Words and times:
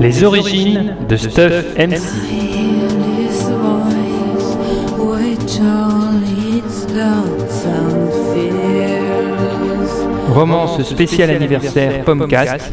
Les 0.00 0.22
origines 0.22 0.94
de 1.08 1.16
Stuff 1.16 1.64
MC. 1.76 2.00
Romance 10.32 10.82
spéciale 10.82 11.30
anniversaire 11.30 12.04
Pommecast 12.04 12.72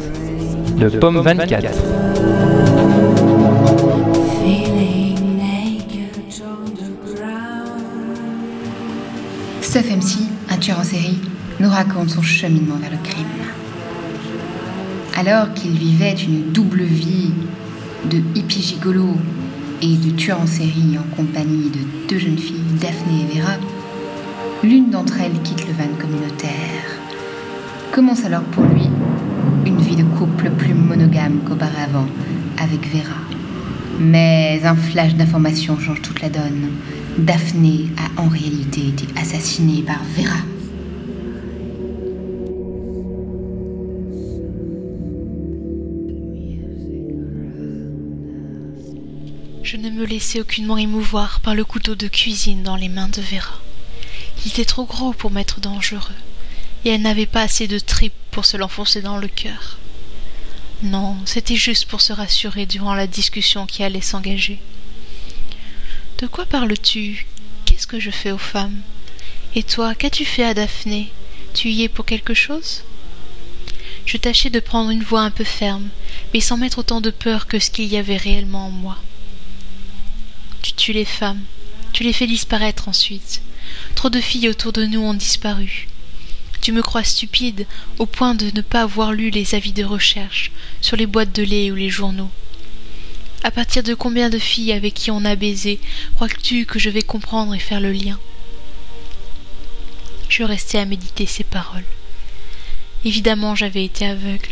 de 0.77 0.89
Pomme 0.89 1.21
24. 1.21 1.71
Stuff 9.73 9.89
MC, 9.89 10.19
un 10.51 10.57
tueur 10.57 10.77
en 10.77 10.83
série, 10.83 11.17
nous 11.59 11.67
raconte 11.67 12.11
son 12.11 12.21
cheminement 12.21 12.75
vers 12.75 12.91
le 12.91 12.97
crime. 13.03 13.25
Alors 15.17 15.51
qu'il 15.55 15.71
vivait 15.71 16.13
une 16.13 16.51
double 16.51 16.83
vie 16.83 17.31
de 18.05 18.17
hippie 18.35 18.61
gigolo 18.61 19.17
et 19.81 19.95
de 19.95 20.11
tueur 20.11 20.39
en 20.41 20.45
série 20.45 20.95
en 20.99 21.15
compagnie 21.15 21.71
de 21.71 21.79
deux 22.07 22.19
jeunes 22.19 22.37
filles, 22.37 22.61
Daphné 22.79 23.21
et 23.21 23.39
Vera, 23.39 23.53
l'une 24.63 24.91
d'entre 24.91 25.19
elles 25.19 25.41
quitte 25.41 25.65
le 25.67 25.73
van 25.73 25.89
communautaire. 25.99 26.99
Commence 27.91 28.25
alors 28.25 28.43
pour 28.43 28.65
lui 28.65 28.91
une 29.65 29.81
vie 29.81 29.95
de 29.95 30.03
couple 30.03 30.51
plus 30.51 30.75
monogame 30.75 31.39
qu'auparavant 31.47 32.05
avec 32.59 32.87
Vera. 32.93 33.17
Mais 33.99 34.61
un 34.65 34.75
flash 34.75 35.15
d'information 35.15 35.79
change 35.79 36.03
toute 36.03 36.21
la 36.21 36.29
donne. 36.29 36.69
Daphné 37.17 37.89
a 37.95 38.21
en 38.21 38.27
réalité 38.27 38.87
été 38.87 39.05
assassinée 39.15 39.83
par 39.83 40.03
Vera. 40.03 40.39
Je 49.61 49.77
ne 49.77 49.91
me 49.91 50.05
laissais 50.05 50.41
aucunement 50.41 50.77
émouvoir 50.77 51.39
par 51.41 51.53
le 51.53 51.63
couteau 51.63 51.93
de 51.93 52.07
cuisine 52.07 52.63
dans 52.63 52.75
les 52.75 52.89
mains 52.89 53.09
de 53.09 53.21
Vera. 53.21 53.61
Il 54.43 54.51
était 54.51 54.65
trop 54.65 54.85
gros 54.85 55.13
pour 55.13 55.29
m'être 55.29 55.59
dangereux, 55.59 56.15
et 56.83 56.89
elle 56.89 57.03
n'avait 57.03 57.27
pas 57.27 57.43
assez 57.43 57.67
de 57.67 57.77
tripes 57.77 58.13
pour 58.31 58.45
se 58.45 58.57
l'enfoncer 58.57 59.01
dans 59.01 59.17
le 59.17 59.27
cœur. 59.27 59.77
Non, 60.81 61.15
c'était 61.25 61.55
juste 61.55 61.85
pour 61.85 62.01
se 62.01 62.11
rassurer 62.11 62.65
durant 62.65 62.95
la 62.95 63.05
discussion 63.05 63.67
qui 63.67 63.83
allait 63.83 64.01
s'engager. 64.01 64.59
De 66.23 66.27
quoi 66.29 66.45
parles-tu? 66.45 67.27
Qu'est-ce 67.65 67.85
que 67.85 67.99
je 67.99 68.09
fais 68.09 68.31
aux 68.31 68.37
femmes? 68.37 68.79
Et 69.55 69.63
toi, 69.63 69.93
qu'as-tu 69.93 70.23
fait 70.23 70.45
à 70.45 70.53
Daphné? 70.53 71.11
Tu 71.53 71.67
y 71.67 71.83
es 71.83 71.89
pour 71.89 72.05
quelque 72.05 72.33
chose? 72.33 72.83
Je 74.05 74.15
tâchais 74.15 74.49
de 74.49 74.61
prendre 74.61 74.89
une 74.89 75.03
voix 75.03 75.23
un 75.23 75.31
peu 75.31 75.43
ferme, 75.43 75.89
mais 76.33 76.39
sans 76.39 76.55
mettre 76.55 76.79
autant 76.79 77.01
de 77.01 77.09
peur 77.09 77.45
que 77.45 77.59
ce 77.59 77.69
qu'il 77.69 77.91
y 77.91 77.97
avait 77.97 78.15
réellement 78.15 78.67
en 78.67 78.69
moi. 78.69 78.99
Tu 80.61 80.71
tues 80.71 80.93
les 80.93 81.03
femmes, 81.03 81.41
tu 81.91 82.03
les 82.03 82.13
fais 82.13 82.25
disparaître 82.25 82.87
ensuite. 82.87 83.41
Trop 83.93 84.09
de 84.09 84.21
filles 84.21 84.47
autour 84.47 84.71
de 84.71 84.85
nous 84.85 85.01
ont 85.01 85.13
disparu. 85.13 85.89
Tu 86.61 86.71
me 86.71 86.81
crois 86.81 87.03
stupide 87.03 87.67
au 87.99 88.05
point 88.05 88.33
de 88.33 88.49
ne 88.55 88.61
pas 88.61 88.83
avoir 88.83 89.11
lu 89.11 89.29
les 89.29 89.55
avis 89.55 89.73
de 89.73 89.83
recherche 89.83 90.53
sur 90.79 90.95
les 90.95 91.05
boîtes 91.05 91.35
de 91.35 91.43
lait 91.43 91.69
ou 91.69 91.75
les 91.75 91.89
journaux. 91.89 92.31
À 93.45 93.51
partir 93.51 93.83
de 93.83 93.93
combien 93.93 94.29
de 94.29 94.39
filles 94.39 94.71
avec 94.71 94.93
qui 94.93 95.11
on 95.11 95.25
a 95.25 95.35
baisé 95.35 95.81
crois-tu 96.15 96.65
que 96.65 96.79
je 96.79 96.89
vais 96.89 97.01
comprendre 97.01 97.53
et 97.53 97.59
faire 97.59 97.81
le 97.81 97.91
lien? 97.91 98.17
Je 100.29 100.43
restais 100.43 100.77
à 100.77 100.85
méditer 100.85 101.25
ces 101.25 101.43
paroles. 101.43 101.83
Évidemment, 103.03 103.53
j'avais 103.53 103.83
été 103.83 104.05
aveugle, 104.05 104.49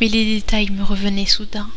mais 0.00 0.08
les 0.08 0.24
détails 0.24 0.70
me 0.70 0.82
revenaient 0.82 1.26
soudain. 1.26 1.68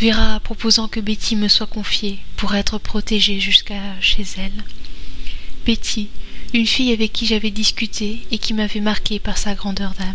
Vera 0.00 0.38
proposant 0.38 0.86
que 0.86 1.00
Betty 1.00 1.34
me 1.34 1.48
soit 1.48 1.66
confiée 1.66 2.20
pour 2.36 2.54
être 2.54 2.78
protégée 2.78 3.40
jusqu'à 3.40 4.00
chez 4.00 4.24
elle. 4.38 4.64
Betty, 5.66 6.08
une 6.52 6.66
fille 6.66 6.92
avec 6.92 7.12
qui 7.12 7.26
j'avais 7.26 7.50
discuté 7.50 8.20
et 8.30 8.38
qui 8.38 8.54
m'avait 8.54 8.80
marqué 8.80 9.18
par 9.18 9.36
sa 9.36 9.54
grandeur 9.54 9.94
d'âme. 9.98 10.14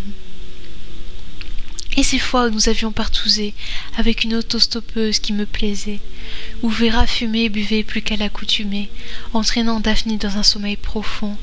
Et 1.99 2.03
ces 2.03 2.17
fois 2.17 2.45
où 2.45 2.49
nous 2.49 2.69
avions 2.69 2.93
partousé 2.93 3.53
avec 3.97 4.23
une 4.23 4.35
autostoppeuse 4.35 5.19
qui 5.19 5.33
me 5.33 5.45
plaisait, 5.45 5.99
où 6.61 6.69
Vera 6.69 7.05
fumait 7.05 7.43
et 7.43 7.49
buvait 7.49 7.83
plus 7.83 8.01
qu'à 8.01 8.15
l'accoutumée, 8.15 8.89
entraînant 9.33 9.81
Daphne 9.81 10.17
dans 10.17 10.37
un 10.37 10.43
sommeil 10.43 10.77
profond, 10.77 11.35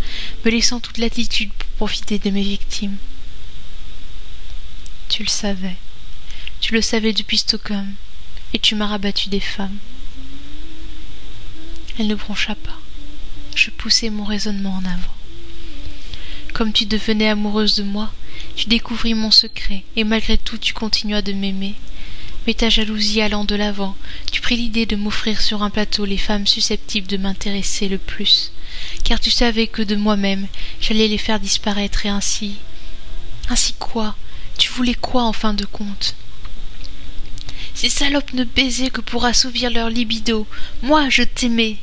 me 0.46 0.50
laissant 0.50 0.80
toute 0.80 0.96
latitude 0.96 1.50
pour 1.50 1.68
profiter 1.76 2.18
de 2.18 2.30
mes 2.30 2.42
victimes. 2.42 2.96
Tu 5.10 5.24
le 5.24 5.28
savais. 5.28 5.76
Tu 6.62 6.72
le 6.72 6.80
savais 6.80 7.12
depuis 7.12 7.36
Stockholm, 7.36 7.92
et 8.54 8.58
tu 8.58 8.76
m'as 8.76 8.86
rabattu 8.86 9.28
des 9.28 9.40
femmes. 9.40 9.76
Elle 11.98 12.06
ne 12.06 12.14
broncha 12.14 12.54
pas. 12.54 12.80
Je 13.54 13.68
poussai 13.68 14.08
mon 14.08 14.24
raisonnement 14.24 14.72
en 14.72 14.86
avant. 14.86 15.16
Comme 16.54 16.72
tu 16.72 16.86
devenais 16.86 17.28
amoureuse 17.28 17.76
de 17.76 17.82
moi, 17.82 18.10
tu 18.54 18.66
découvris 18.66 19.14
mon 19.14 19.30
secret, 19.30 19.82
et 19.96 20.04
malgré 20.04 20.38
tout 20.38 20.58
tu 20.58 20.72
continuas 20.74 21.22
de 21.22 21.32
m'aimer. 21.32 21.74
Mais 22.46 22.54
ta 22.54 22.68
jalousie 22.68 23.20
allant 23.20 23.44
de 23.44 23.56
l'avant, 23.56 23.96
tu 24.30 24.40
pris 24.40 24.56
l'idée 24.56 24.86
de 24.86 24.94
m'offrir 24.94 25.40
sur 25.40 25.62
un 25.62 25.70
plateau 25.70 26.04
les 26.04 26.18
femmes 26.18 26.46
susceptibles 26.46 27.08
de 27.08 27.16
m'intéresser 27.16 27.88
le 27.88 27.98
plus, 27.98 28.52
car 29.02 29.18
tu 29.18 29.30
savais 29.30 29.66
que 29.66 29.82
de 29.82 29.96
moi-même 29.96 30.46
j'allais 30.80 31.08
les 31.08 31.18
faire 31.18 31.40
disparaître 31.40 32.06
et 32.06 32.08
ainsi. 32.08 32.54
Ainsi 33.48 33.74
quoi? 33.78 34.14
Tu 34.58 34.70
voulais 34.70 34.94
quoi 34.94 35.24
en 35.24 35.32
fin 35.32 35.54
de 35.54 35.64
compte? 35.64 36.14
Ces 37.74 37.90
salopes 37.90 38.32
ne 38.32 38.44
baisaient 38.44 38.90
que 38.90 39.02
pour 39.02 39.26
assouvir 39.26 39.70
leur 39.70 39.90
libido. 39.90 40.46
Moi, 40.82 41.10
je 41.10 41.22
t'aimais. 41.22 41.76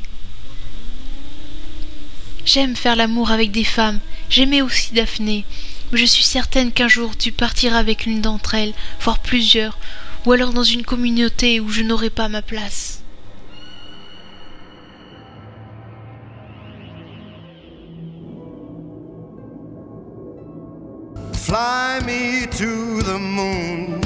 J'aime 2.45 2.75
faire 2.75 2.95
l'amour 2.95 3.29
avec 3.29 3.51
des 3.51 3.63
femmes. 3.63 3.99
J'aimais 4.29 4.63
aussi 4.63 4.93
Daphné. 4.93 5.45
Mais 5.93 5.99
je 5.99 6.05
suis 6.05 6.23
certaine 6.23 6.71
qu'un 6.71 6.87
jour 6.87 7.15
tu 7.15 7.31
partiras 7.31 7.77
avec 7.77 8.07
l'une 8.07 8.19
d'entre 8.19 8.55
elles, 8.55 8.73
voire 8.99 9.19
plusieurs, 9.19 9.77
ou 10.25 10.31
alors 10.31 10.51
dans 10.51 10.63
une 10.63 10.81
communauté 10.81 11.59
où 11.59 11.69
je 11.69 11.83
n'aurai 11.83 12.09
pas 12.09 12.29
ma 12.29 12.41
place. 12.41 13.03
Fly 21.33 22.01
me 22.07 22.47
to 22.47 23.03
the 23.03 23.19
moon, 23.19 24.01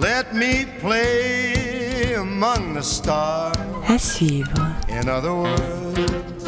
let 0.00 0.32
me 0.32 0.64
play 0.80 2.14
among 2.14 2.78
the 2.78 2.84
stars. 2.84 3.52
À 3.88 3.98
suivre. 3.98 4.48
In 4.88 5.08
other 5.08 5.34
words, 5.34 6.44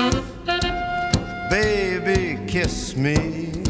baby, 1.51 2.39
kiss 2.47 2.95
me 2.97 3.64